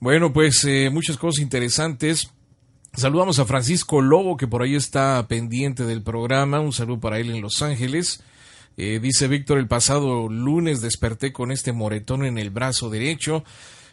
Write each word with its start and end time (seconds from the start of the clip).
Bueno, 0.00 0.32
pues 0.32 0.64
eh, 0.64 0.90
muchas 0.90 1.16
cosas 1.16 1.40
interesantes. 1.40 2.30
Saludamos 2.94 3.38
a 3.38 3.44
Francisco 3.44 4.00
Lobo, 4.00 4.36
que 4.36 4.46
por 4.46 4.62
ahí 4.62 4.74
está 4.74 5.24
pendiente 5.28 5.84
del 5.84 6.02
programa. 6.02 6.60
Un 6.60 6.72
saludo 6.72 7.00
para 7.00 7.18
él 7.18 7.30
en 7.30 7.42
Los 7.42 7.62
Ángeles. 7.62 8.22
Eh, 8.76 9.00
dice 9.00 9.28
Víctor, 9.28 9.58
el 9.58 9.68
pasado 9.68 10.28
lunes 10.28 10.80
desperté 10.80 11.32
con 11.32 11.50
este 11.50 11.72
moretón 11.72 12.24
en 12.24 12.38
el 12.38 12.50
brazo 12.50 12.90
derecho. 12.90 13.44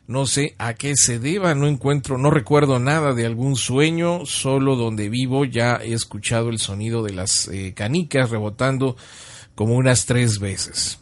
No 0.08 0.26
sé 0.26 0.56
a 0.58 0.74
qué 0.74 0.96
se 0.96 1.20
deba, 1.20 1.56
no 1.56 1.68
encuentro, 1.68 2.18
no 2.18 2.30
recuerdo 2.30 2.80
nada 2.80 3.14
de 3.14 3.26
algún 3.26 3.56
sueño, 3.56 4.26
solo 4.26 4.76
donde 4.76 5.08
vivo 5.08 5.46
ya 5.46 5.78
he 5.78 5.94
escuchado 5.94 6.50
el 6.50 6.60
sonido 6.60 7.04
de 7.04 7.14
las 7.14 7.48
eh, 7.48 7.74
canicas 7.74 8.30
rebotando 8.30 8.98
como 9.56 9.76
unas 9.76 10.06
tres 10.06 10.40
veces. 10.40 11.00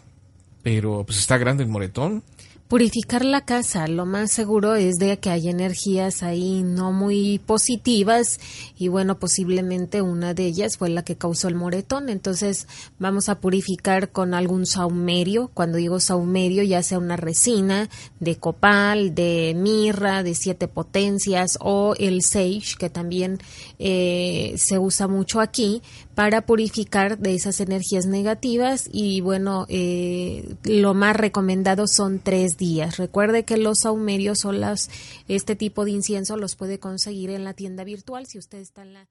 Pero 0.64 1.04
pues 1.06 1.18
está 1.20 1.38
grande 1.38 1.64
el 1.64 1.70
moretón. 1.70 2.24
Purificar 2.72 3.26
la 3.26 3.42
casa, 3.42 3.86
lo 3.90 4.06
más 4.06 4.32
seguro 4.32 4.76
es 4.76 4.96
de 4.96 5.20
que 5.20 5.30
hay 5.30 5.50
energías 5.50 6.24
ahí 6.24 6.64
no 6.64 6.94
muy 6.94 7.38
positivas 7.40 8.40
y 8.78 8.88
bueno, 8.88 9.20
posiblemente 9.20 10.02
una 10.02 10.34
de 10.34 10.46
ellas 10.46 10.78
fue 10.78 10.88
la 10.88 11.04
que 11.04 11.18
causó 11.18 11.50
el 11.50 11.56
moretón. 11.56 12.08
Entonces 12.08 12.70
vamos 12.98 13.28
a 13.28 13.42
purificar 13.42 14.14
con 14.14 14.34
algún 14.34 14.66
saumerio. 14.66 15.52
Cuando 15.54 15.80
digo 15.80 16.00
saumerio, 16.00 16.64
ya 16.64 16.82
sea 16.82 16.98
una 16.98 17.18
resina 17.18 17.90
de 18.22 18.38
copal, 18.38 19.14
de 19.16 19.54
mirra, 19.54 20.24
de 20.24 20.34
siete 20.34 20.70
potencias 20.70 21.58
o 21.60 21.94
el 22.00 22.22
sage, 22.22 22.78
que 22.80 22.90
también 22.90 23.40
eh, 23.80 24.56
se 24.56 24.80
usa 24.80 25.10
mucho 25.10 25.42
aquí 25.42 25.82
para 26.16 26.46
purificar 26.46 27.18
de 27.18 27.36
esas 27.36 27.60
energías 27.60 28.06
negativas 28.06 28.88
y 28.92 29.22
bueno, 29.22 29.66
eh, 29.70 30.56
lo 30.64 30.94
más 30.94 31.16
recomendado 31.16 31.88
son 31.88 32.20
tres 32.20 32.58
Recuerde 32.98 33.44
que 33.44 33.58
los 33.58 33.80
saumerios 33.80 34.40
son 34.40 34.62
las, 34.62 34.90
este 35.28 35.56
tipo 35.56 35.84
de 35.84 35.92
incienso 35.92 36.38
los 36.38 36.56
puede 36.56 36.80
conseguir 36.80 37.32
en 37.32 37.44
la 37.44 37.54
tienda 37.54 37.84
virtual 37.84 38.28
si 38.28 38.38
usted 38.38 38.60
está 38.60 38.84
en 38.84 38.94
la... 38.94 39.08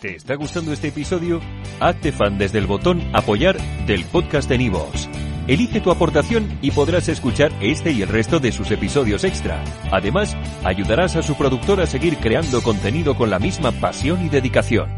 ¿Te 0.00 0.14
está 0.14 0.36
gustando 0.36 0.72
este 0.72 0.88
episodio? 0.88 1.40
Hazte 1.80 2.12
fan 2.12 2.38
desde 2.38 2.58
el 2.58 2.66
botón 2.66 3.02
apoyar 3.12 3.58
del 3.86 4.04
podcast 4.04 4.48
de 4.48 4.58
Nivos. 4.58 5.08
Elige 5.48 5.80
tu 5.80 5.90
aportación 5.90 6.58
y 6.62 6.70
podrás 6.70 7.08
escuchar 7.08 7.52
este 7.60 7.90
y 7.90 8.02
el 8.02 8.08
resto 8.08 8.38
de 8.38 8.52
sus 8.52 8.70
episodios 8.70 9.24
extra. 9.24 9.64
Además, 9.90 10.36
ayudarás 10.62 11.16
a 11.16 11.22
su 11.22 11.34
productor 11.36 11.80
a 11.80 11.86
seguir 11.86 12.18
creando 12.18 12.62
contenido 12.62 13.16
con 13.16 13.30
la 13.30 13.40
misma 13.40 13.72
pasión 13.72 14.24
y 14.24 14.28
dedicación. 14.28 14.97